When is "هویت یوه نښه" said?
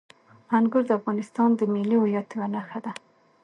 2.01-2.79